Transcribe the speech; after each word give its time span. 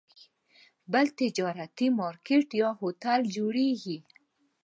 بل 0.91 1.05
تجارتي 1.19 1.87
مارکیټ 1.99 2.47
یا 2.61 2.69
هوټل 2.79 3.19
جوړېږي. 3.35 3.97